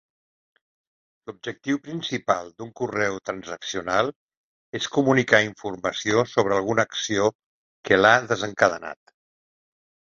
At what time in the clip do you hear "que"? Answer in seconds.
7.89-8.05